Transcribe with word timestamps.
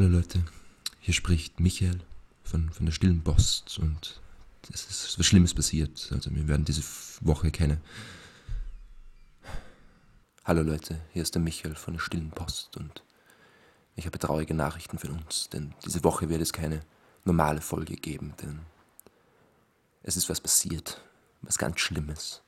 Hallo 0.00 0.16
Leute, 0.16 0.42
hier 1.00 1.12
spricht 1.12 1.60
Michael 1.60 2.00
von, 2.42 2.70
von 2.70 2.86
der 2.86 2.92
Stillen 2.94 3.22
Post 3.22 3.78
und 3.80 4.18
es 4.72 4.86
ist 4.86 5.18
was 5.18 5.26
Schlimmes 5.26 5.52
passiert. 5.52 6.08
Also 6.10 6.34
wir 6.34 6.48
werden 6.48 6.64
diese 6.64 6.82
Woche 7.20 7.50
keine... 7.50 7.78
Hallo 10.42 10.62
Leute, 10.62 10.98
hier 11.12 11.20
ist 11.20 11.34
der 11.34 11.42
Michael 11.42 11.74
von 11.74 11.92
der 11.92 12.00
Stillen 12.00 12.30
Post 12.30 12.78
und 12.78 13.02
ich 13.94 14.06
habe 14.06 14.18
traurige 14.18 14.54
Nachrichten 14.54 14.98
für 14.98 15.10
uns, 15.10 15.50
denn 15.50 15.74
diese 15.84 16.02
Woche 16.02 16.30
wird 16.30 16.40
es 16.40 16.54
keine 16.54 16.80
normale 17.26 17.60
Folge 17.60 17.96
geben, 17.96 18.32
denn 18.40 18.60
es 20.02 20.16
ist 20.16 20.30
was 20.30 20.40
passiert, 20.40 21.04
was 21.42 21.58
ganz 21.58 21.78
Schlimmes. 21.78 22.40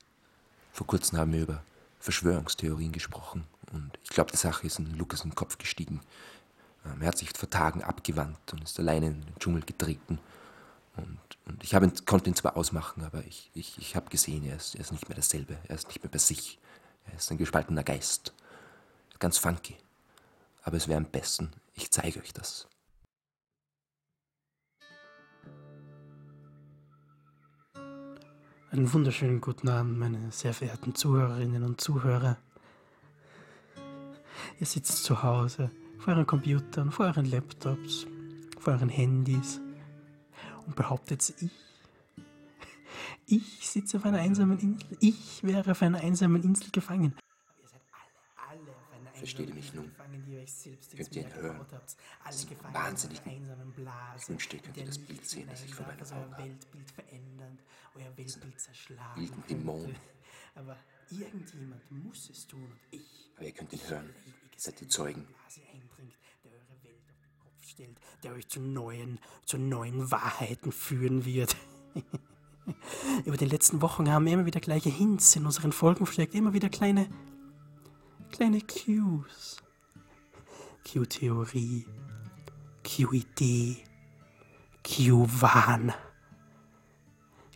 Vor 0.71 0.87
kurzem 0.87 1.19
haben 1.19 1.33
wir 1.33 1.43
über 1.43 1.63
Verschwörungstheorien 1.99 2.91
gesprochen 2.91 3.43
und 3.71 3.91
ich 4.03 4.09
glaube, 4.09 4.31
die 4.31 4.37
Sache 4.37 4.65
ist 4.65 4.79
in 4.79 4.97
Lukas 4.97 5.21
den 5.21 5.35
Kopf 5.35 5.59
gestiegen. 5.59 6.01
Ähm, 6.85 7.01
er 7.01 7.07
hat 7.07 7.17
sich 7.17 7.29
vor 7.35 7.49
Tagen 7.49 7.83
abgewandt 7.83 8.53
und 8.53 8.63
ist 8.63 8.79
alleine 8.79 9.07
in 9.07 9.21
den 9.21 9.35
Dschungel 9.39 9.63
getreten. 9.63 10.19
Und, 10.95 11.19
und 11.45 11.63
ich 11.63 11.73
ihn, 11.73 12.05
konnte 12.05 12.29
ihn 12.29 12.35
zwar 12.35 12.55
ausmachen, 12.57 13.03
aber 13.03 13.25
ich, 13.25 13.49
ich, 13.53 13.77
ich 13.77 13.95
habe 13.95 14.09
gesehen, 14.09 14.45
er 14.45 14.57
ist, 14.57 14.75
er 14.75 14.81
ist 14.81 14.91
nicht 14.91 15.09
mehr 15.09 15.15
dasselbe. 15.15 15.57
Er 15.67 15.75
ist 15.75 15.87
nicht 15.87 16.03
mehr 16.03 16.11
bei 16.11 16.19
sich. 16.19 16.59
Er 17.05 17.17
ist 17.17 17.31
ein 17.31 17.37
gespaltener 17.37 17.83
Geist. 17.83 18.33
Ganz 19.19 19.37
funky. 19.37 19.77
Aber 20.63 20.77
es 20.77 20.87
wäre 20.87 20.97
am 20.97 21.05
besten, 21.05 21.51
ich 21.73 21.91
zeige 21.91 22.19
euch 22.19 22.33
das. 22.33 22.67
Einen 28.71 28.91
wunderschönen 28.91 29.39
guten 29.39 29.69
Abend, 29.69 29.99
meine 29.99 30.31
sehr 30.31 30.53
verehrten 30.53 30.95
Zuhörerinnen 30.95 31.63
und 31.63 31.79
Zuhörer. 31.79 32.37
Ihr 34.59 34.65
sitzt 34.65 35.03
zu 35.03 35.21
Hause 35.21 35.69
vor 36.03 36.13
euren 36.13 36.27
Computern, 36.27 36.91
vor 36.91 37.05
euren 37.05 37.25
Laptops, 37.25 38.05
vor 38.59 38.73
euren 38.73 38.89
Handys 38.89 39.61
und 40.65 40.75
behauptet, 40.75 41.33
ich, 41.39 41.51
ich 43.25 43.69
sitze 43.69 43.95
auf 43.97 44.05
einer 44.05 44.19
einsamen 44.19 44.59
Insel, 44.59 44.97
ich 44.99 45.41
wäre 45.43 45.71
auf 45.71 45.81
einer 45.81 46.01
einsamen 46.01 46.43
Insel 46.43 46.71
gefangen. 46.71 47.15
ihr 48.51 49.13
Versteht 49.13 49.55
mich 49.55 49.73
nun? 49.73 49.89
Könnt 50.97 51.15
ihr 51.15 51.21
ihn 51.21 51.33
hören? 51.35 51.65
Alle 52.25 52.45
gefangen 52.49 52.73
wahnsinnig. 52.73 53.21
Ich 54.17 54.29
wünschte, 54.29 54.57
ihr 54.57 54.61
könnt 54.61 54.75
ihr 54.75 54.85
das 54.85 54.99
Bild 54.99 55.25
sehen, 55.25 55.47
das 55.49 55.63
ich 55.63 55.73
vor 55.73 55.87
meinen 55.87 56.01
Augen 56.01 56.33
habe. 56.33 56.43
Weltbild 56.43 56.91
verändern, 56.91 57.59
euer 57.95 58.17
Weltbild 58.17 58.59
zerschlagen. 58.59 59.31
Dämon. 59.49 59.95
Aber 60.55 60.75
irgendjemand 61.19 61.91
muss 61.91 62.29
es 62.29 62.47
tun 62.47 62.63
und 62.63 62.79
ich. 62.91 63.31
Aber 63.35 63.45
ihr 63.45 63.51
könnt 63.51 63.73
ihn 63.73 63.87
hören. 63.87 64.09
Seid 64.57 64.79
die 64.79 64.87
Zeugen 64.87 65.27
stellt, 67.73 67.97
der 68.23 68.33
euch 68.33 68.47
zu 68.47 68.59
neuen, 68.59 69.19
zu 69.45 69.57
neuen 69.57 70.11
Wahrheiten 70.11 70.71
führen 70.71 71.25
wird. 71.25 71.55
Über 73.25 73.35
die 73.35 73.45
letzten 73.45 73.81
Wochen 73.81 74.09
haben 74.09 74.25
wir 74.25 74.33
immer 74.33 74.45
wieder 74.45 74.59
gleiche 74.59 74.89
Hints 74.89 75.35
in 75.35 75.45
unseren 75.45 75.71
Folgen 75.71 76.05
versteckt, 76.05 76.33
immer 76.33 76.53
wieder 76.53 76.69
kleine, 76.69 77.07
kleine 78.31 78.61
Cues. 78.61 79.57
Q-Theorie, 80.89 81.85
Q-Idee, 82.83 83.77
Q-Wahn. 84.85 85.93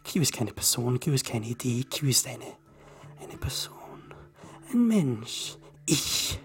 Q 0.04 0.20
ist 0.22 0.34
keine 0.34 0.54
Person, 0.54 1.00
Q 1.00 1.12
ist 1.12 1.26
keine 1.26 1.46
Idee, 1.46 1.84
Q 1.84 2.08
ist 2.08 2.26
eine, 2.26 2.46
eine 3.22 3.38
Person, 3.38 4.14
ein 4.72 4.88
Mensch, 4.88 5.58
ich. 5.86 6.40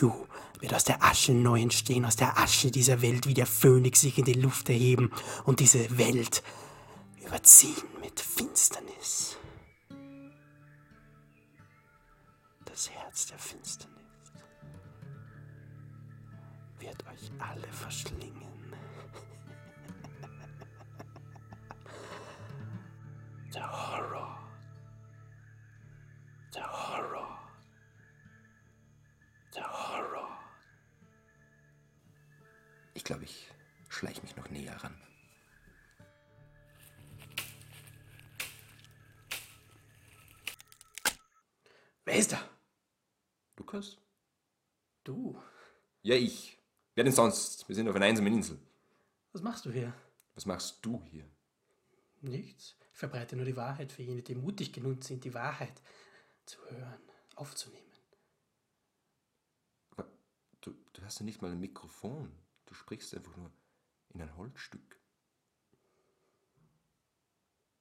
Q 0.00 0.26
wird 0.60 0.74
aus 0.74 0.84
der 0.84 1.02
Asche 1.02 1.32
neu 1.32 1.60
entstehen, 1.60 2.04
aus 2.04 2.16
der 2.16 2.38
Asche 2.38 2.70
dieser 2.70 3.02
Welt 3.02 3.26
wie 3.26 3.34
der 3.34 3.46
Phönix 3.46 4.00
sich 4.00 4.18
in 4.18 4.24
die 4.24 4.32
Luft 4.32 4.68
erheben 4.68 5.10
und 5.44 5.60
diese 5.60 5.98
Welt 5.98 6.42
überziehen 7.24 7.74
mit 8.00 8.18
Finsternis. 8.18 9.36
Das 12.64 12.90
Herz 12.90 13.26
der 13.26 13.38
Finsternis 13.38 13.96
wird 16.78 17.04
euch 17.06 17.30
alle 17.38 17.68
verschlingen. 17.72 18.59
Ich 33.00 33.04
glaube, 33.04 33.24
ich 33.24 33.46
schleiche 33.88 34.20
mich 34.20 34.36
noch 34.36 34.50
näher 34.50 34.76
ran. 34.76 34.94
Wer 42.04 42.14
ist 42.14 42.32
da? 42.32 42.46
Lukas? 43.56 43.96
Du? 45.02 45.42
Ja, 46.02 46.14
ich. 46.14 46.58
Wer 46.94 47.04
denn 47.04 47.14
sonst? 47.14 47.66
Wir 47.66 47.74
sind 47.74 47.88
auf 47.88 47.96
einer 47.96 48.04
einsamen 48.04 48.34
Insel. 48.34 48.58
Was 49.32 49.40
machst 49.40 49.64
du 49.64 49.72
hier? 49.72 49.94
Was 50.34 50.44
machst 50.44 50.84
du 50.84 51.02
hier? 51.04 51.24
Nichts. 52.20 52.76
Ich 52.92 52.98
verbreite 52.98 53.34
nur 53.34 53.46
die 53.46 53.56
Wahrheit 53.56 53.92
für 53.92 54.02
jene, 54.02 54.20
die 54.20 54.34
mutig 54.34 54.74
genug 54.74 55.04
sind, 55.04 55.24
die 55.24 55.32
Wahrheit 55.32 55.80
zu 56.44 56.58
hören, 56.68 57.02
aufzunehmen. 57.34 57.80
Du, 60.60 60.74
du 60.92 61.02
hast 61.02 61.18
ja 61.18 61.24
nicht 61.24 61.40
mal 61.40 61.50
ein 61.50 61.60
Mikrofon. 61.60 62.39
Du 62.70 62.76
sprichst 62.76 63.14
einfach 63.14 63.36
nur 63.36 63.50
in 64.14 64.22
ein 64.22 64.36
Holzstück. 64.36 64.98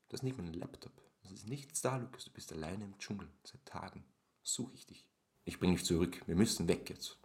Du 0.09 0.13
hast 0.13 0.23
nicht 0.23 0.35
mal 0.35 0.43
einen 0.43 0.55
Laptop. 0.55 0.91
Es 1.23 1.31
ist 1.31 1.47
nichts 1.47 1.81
da, 1.81 1.97
Lukas. 1.97 2.25
Du 2.25 2.31
bist 2.31 2.51
alleine 2.51 2.85
im 2.85 2.97
Dschungel. 2.97 3.29
Seit 3.43 3.63
Tagen 3.65 4.03
suche 4.41 4.73
ich 4.73 4.87
dich. 4.87 5.07
Ich 5.45 5.59
bringe 5.59 5.75
dich 5.75 5.85
zurück. 5.85 6.21
Wir 6.25 6.35
müssen 6.35 6.67
weg 6.67 6.89
jetzt. 6.89 7.19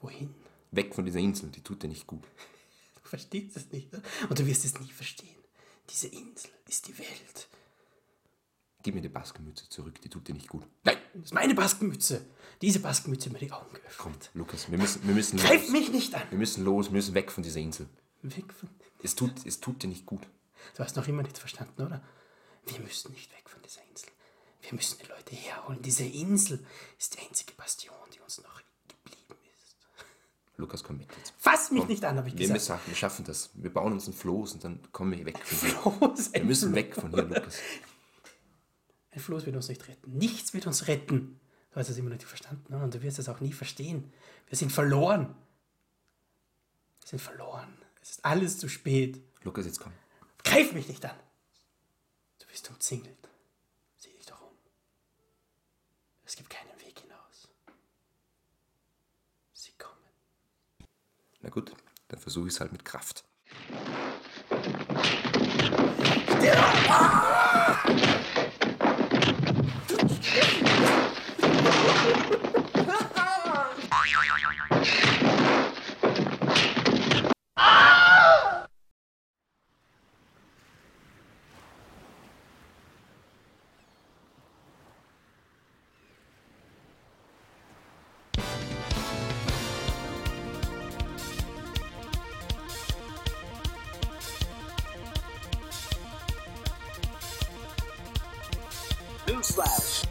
Wohin? 0.00 0.34
Weg 0.70 0.94
von 0.94 1.06
dieser 1.06 1.18
Insel. 1.18 1.50
Die 1.50 1.62
tut 1.62 1.82
dir 1.82 1.88
nicht 1.88 2.06
gut. 2.06 2.24
Du 2.94 3.08
verstehst 3.08 3.56
es 3.56 3.72
nicht. 3.72 3.90
Ne? 3.90 4.02
Und 4.28 4.38
du 4.38 4.46
wirst 4.46 4.66
es 4.66 4.78
nie 4.78 4.90
verstehen. 4.90 5.42
Diese 5.88 6.08
Insel 6.08 6.50
ist 6.66 6.88
die 6.88 6.98
Welt. 6.98 7.48
Gib 8.82 8.94
mir 8.94 9.00
die 9.00 9.08
Baskenmütze 9.08 9.68
zurück, 9.68 10.00
die 10.00 10.08
tut 10.08 10.28
dir 10.28 10.34
nicht 10.34 10.48
gut. 10.48 10.64
Nein, 10.84 10.96
das 11.14 11.24
ist 11.24 11.34
meine 11.34 11.54
Baskenmütze. 11.54 12.24
Diese 12.62 12.80
Baskenmütze 12.80 13.30
mir 13.30 13.38
die 13.38 13.50
Augen 13.50 13.72
geöffnet. 13.72 13.96
Komm, 13.98 14.12
Lukas, 14.34 14.70
wir 14.70 14.78
müssen, 14.78 15.06
wir 15.06 15.14
müssen 15.14 15.38
Greif 15.38 15.62
los. 15.62 15.70
mich 15.70 15.90
nicht 15.90 16.14
an! 16.14 16.22
Wir 16.30 16.38
müssen 16.38 16.64
los, 16.64 16.86
wir 16.86 16.92
müssen 16.92 17.14
weg 17.14 17.30
von 17.32 17.42
dieser 17.42 17.60
Insel. 17.60 17.88
Weg 18.22 18.52
von... 18.52 18.68
Es 19.02 19.14
tut, 19.14 19.32
es 19.46 19.60
tut 19.60 19.82
dir 19.82 19.88
nicht 19.88 20.06
gut. 20.06 20.22
Du 20.76 20.82
hast 20.82 20.96
noch 20.96 21.06
immer 21.08 21.22
nicht 21.22 21.38
verstanden, 21.38 21.82
oder? 21.82 22.02
Wir 22.66 22.80
müssen 22.80 23.12
nicht 23.12 23.32
weg 23.32 23.48
von 23.48 23.62
dieser 23.62 23.80
Insel. 23.90 24.08
Wir 24.62 24.74
müssen 24.74 24.98
die 25.02 25.08
Leute 25.08 25.34
herholen. 25.34 25.80
Diese 25.82 26.04
Insel 26.04 26.64
ist 26.98 27.14
die 27.16 27.26
einzige 27.26 27.52
Bastion, 27.54 27.94
die 28.14 28.20
uns 28.20 28.42
noch 28.42 28.60
geblieben 28.86 29.40
ist. 29.56 29.76
Lukas, 30.56 30.82
komm 30.82 30.98
mit 30.98 31.08
jetzt. 31.16 31.32
Fass 31.38 31.70
mich 31.70 31.80
komm. 31.80 31.88
nicht 31.88 32.04
an, 32.04 32.16
habe 32.16 32.28
ich 32.28 32.34
wir 32.34 32.48
gesagt. 32.48 32.60
Müssen, 32.60 32.90
wir 32.90 32.96
schaffen 32.96 33.24
das. 33.24 33.50
Wir 33.54 33.72
bauen 33.72 33.92
uns 33.92 34.06
ein 34.08 34.12
Floß 34.12 34.54
und 34.54 34.64
dann 34.64 34.80
kommen 34.92 35.16
wir 35.16 35.24
weg 35.24 35.38
von 35.38 35.58
hier. 35.58 35.78
Floß, 35.78 36.32
wir 36.32 36.44
müssen 36.44 36.74
weg 36.74 36.94
von 36.94 37.10
hier, 37.10 37.22
Lukas. 37.22 37.58
Ein 39.18 39.22
Floß 39.22 39.46
wird 39.46 39.56
uns 39.56 39.68
nicht 39.68 39.88
retten. 39.88 40.16
Nichts 40.16 40.54
wird 40.54 40.68
uns 40.68 40.86
retten. 40.86 41.40
Du 41.72 41.80
hast 41.80 41.88
es 41.88 41.98
immer 41.98 42.08
noch 42.08 42.16
nicht 42.16 42.28
verstanden 42.28 42.72
und 42.72 42.94
du 42.94 43.02
wirst 43.02 43.18
es 43.18 43.28
auch 43.28 43.40
nie 43.40 43.52
verstehen. 43.52 44.12
Wir 44.46 44.56
sind 44.56 44.70
verloren. 44.70 45.34
Wir 47.00 47.08
sind 47.08 47.18
verloren. 47.18 47.76
Es 48.00 48.10
ist 48.10 48.24
alles 48.24 48.58
zu 48.58 48.68
spät. 48.68 49.20
Lukas, 49.42 49.66
jetzt 49.66 49.80
komm. 49.80 49.92
Greif 50.44 50.72
mich 50.72 50.86
nicht 50.86 51.04
an. 51.04 51.16
Du 52.38 52.46
bist 52.46 52.70
umzingelt. 52.70 53.28
Sieh 53.96 54.12
dich 54.12 54.26
doch 54.26 54.40
um. 54.40 54.56
Es 56.24 56.36
gibt 56.36 56.48
keinen 56.48 56.78
Weg 56.78 57.00
hinaus. 57.00 57.48
Sie 59.52 59.72
kommen. 59.76 59.96
Na 61.40 61.48
gut, 61.50 61.72
dann 62.06 62.20
versuche 62.20 62.46
ich 62.46 62.54
es 62.54 62.60
halt 62.60 62.70
mit 62.70 62.84
Kraft. 62.84 63.24
Ja! 66.40 67.27
Newsflash. 99.38 100.02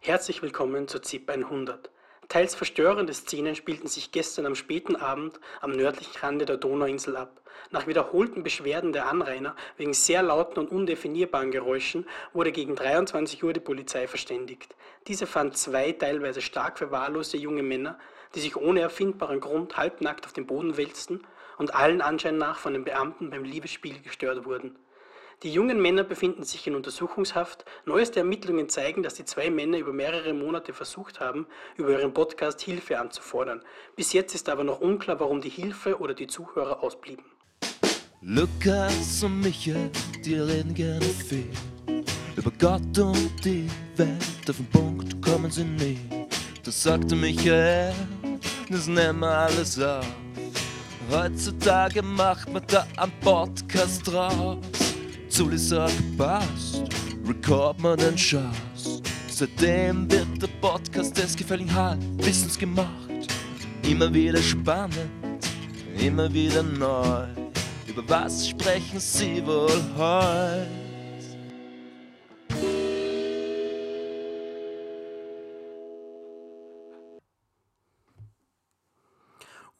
Herzlich 0.00 0.40
willkommen 0.40 0.88
zur 0.88 1.02
ZIP 1.02 1.28
100. 1.28 1.90
Teils 2.28 2.54
verstörende 2.54 3.12
Szenen 3.12 3.54
spielten 3.54 3.86
sich 3.86 4.10
gestern 4.10 4.46
am 4.46 4.54
späten 4.54 4.96
Abend 4.96 5.38
am 5.60 5.72
nördlichen 5.72 6.18
Rande 6.20 6.46
der 6.46 6.56
Donauinsel 6.56 7.18
ab. 7.18 7.42
Nach 7.70 7.86
wiederholten 7.86 8.42
Beschwerden 8.42 8.94
der 8.94 9.10
Anrainer 9.10 9.56
wegen 9.76 9.92
sehr 9.92 10.22
lauten 10.22 10.58
und 10.58 10.70
undefinierbaren 10.70 11.50
Geräuschen 11.50 12.06
wurde 12.32 12.50
gegen 12.50 12.76
23 12.76 13.44
Uhr 13.44 13.52
die 13.52 13.60
Polizei 13.60 14.08
verständigt. 14.08 14.74
Diese 15.06 15.26
fand 15.26 15.58
zwei 15.58 15.92
teilweise 15.92 16.40
stark 16.40 16.78
verwahrloste 16.78 17.36
junge 17.36 17.62
Männer, 17.62 17.98
die 18.34 18.40
sich 18.40 18.56
ohne 18.56 18.80
erfindbaren 18.80 19.40
Grund 19.40 19.76
halbnackt 19.76 20.24
auf 20.24 20.32
den 20.32 20.46
Boden 20.46 20.78
wälzten 20.78 21.26
und 21.58 21.74
allen 21.74 22.00
Anschein 22.00 22.38
nach 22.38 22.58
von 22.58 22.72
den 22.72 22.84
Beamten 22.84 23.28
beim 23.28 23.44
Liebesspiel 23.44 24.00
gestört 24.00 24.46
wurden. 24.46 24.78
Die 25.44 25.52
jungen 25.52 25.78
Männer 25.78 26.04
befinden 26.04 26.42
sich 26.42 26.66
in 26.66 26.74
Untersuchungshaft. 26.74 27.66
Neueste 27.84 28.20
Ermittlungen 28.20 28.70
zeigen, 28.70 29.02
dass 29.02 29.12
die 29.12 29.26
zwei 29.26 29.50
Männer 29.50 29.76
über 29.76 29.92
mehrere 29.92 30.32
Monate 30.32 30.72
versucht 30.72 31.20
haben, 31.20 31.46
über 31.76 31.90
ihren 31.90 32.14
Podcast 32.14 32.62
Hilfe 32.62 32.98
anzufordern. 32.98 33.60
Bis 33.94 34.14
jetzt 34.14 34.34
ist 34.34 34.48
aber 34.48 34.64
noch 34.64 34.80
unklar, 34.80 35.20
warum 35.20 35.42
die 35.42 35.50
Hilfe 35.50 36.00
oder 36.00 36.14
die 36.14 36.28
Zuhörer 36.28 36.82
ausblieben. 36.82 37.26
Lukas 38.22 39.22
und 39.22 39.40
Michael, 39.40 39.90
die 40.24 40.36
reden 40.36 40.72
gerne 40.72 41.04
viel. 41.04 41.50
Über 42.36 42.50
Gott 42.58 42.98
und 42.98 43.44
die 43.44 43.68
Welt, 43.96 44.48
auf 44.48 44.56
den 44.56 44.70
Punkt 44.70 45.22
kommen 45.22 45.50
sie 45.50 45.64
nie. 45.64 45.98
Das 46.64 46.82
sagte 46.82 47.14
Michael, 47.14 47.92
das 48.70 48.86
nehmen 48.86 49.20
wir 49.20 49.28
alles 49.28 49.78
auf. 49.78 50.06
Heutzutage 51.10 52.00
macht 52.00 52.50
man 52.50 52.62
da 52.66 52.86
einen 52.96 53.12
Podcast 53.20 54.10
draus. 54.10 54.56
Zuli 55.34 55.58
sagt, 55.58 56.16
passt, 56.16 56.84
record 57.26 57.80
man 57.80 57.98
den 57.98 58.16
Schatz. 58.16 59.02
Seitdem 59.28 60.08
wird 60.08 60.40
der 60.40 60.46
Podcast 60.60 61.18
des 61.18 61.34
gefälligen 61.34 61.74
Halbwissens 61.74 62.56
gemacht. 62.56 63.10
Immer 63.82 64.14
wieder 64.14 64.40
spannend, 64.40 65.10
immer 65.98 66.32
wieder 66.32 66.62
neu. 66.62 67.26
Über 67.88 68.08
was 68.08 68.46
sprechen 68.46 69.00
sie 69.00 69.44
wohl 69.44 69.82
heute? 69.96 70.68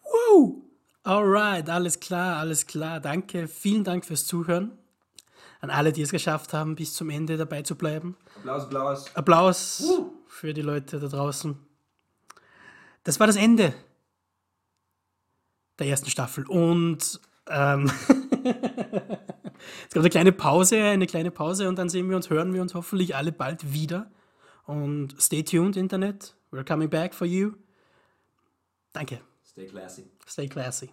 Woo! 0.03 0.65
Alright, 1.05 1.71
alles 1.71 2.01
klar, 2.01 2.39
alles 2.39 2.67
klar. 2.67 2.99
Danke, 2.99 3.47
vielen 3.47 3.85
Dank 3.85 4.05
fürs 4.05 4.27
Zuhören. 4.27 4.73
An 5.65 5.71
alle, 5.71 5.93
die 5.93 6.03
es 6.03 6.11
geschafft 6.11 6.53
haben, 6.53 6.75
bis 6.75 6.93
zum 6.93 7.09
Ende 7.09 7.39
dabei 7.39 7.63
zu 7.63 7.75
bleiben. 7.75 8.19
Applaus, 8.37 8.65
Applaus. 8.65 9.17
Applaus 9.17 9.85
für 10.27 10.53
die 10.53 10.61
Leute 10.61 11.01
da 11.01 11.09
draußen. 11.09 11.57
Das 13.03 13.19
war 13.19 13.27
das 13.27 13.37
Ende 13.37 13.73
der 15.79 15.87
ersten 15.87 16.11
Staffel. 16.11 16.47
Und 16.47 17.19
ähm, 17.49 17.91
es 18.45 19.95
gab 19.95 20.03
eine 20.03 20.11
kleine 20.11 20.33
Pause, 20.33 20.83
eine 20.85 21.07
kleine 21.07 21.31
Pause 21.31 21.67
und 21.71 21.79
dann 21.79 21.89
sehen 21.89 22.11
wir 22.11 22.17
uns, 22.17 22.29
hören 22.29 22.53
wir 22.53 22.61
uns 22.61 22.75
hoffentlich 22.75 23.17
alle 23.17 23.33
bald 23.33 23.73
wieder. 23.73 24.11
Und 24.67 25.17
stay 25.19 25.45
tuned, 25.45 25.79
Internet. 25.79 26.37
We're 26.53 26.69
coming 26.69 26.91
back 26.91 27.15
for 27.15 27.27
you. 27.27 27.53
Danke. 28.93 29.23
Stay 29.47 29.65
classy. 29.65 30.11
Stay 30.29 30.47
classy. 30.47 30.91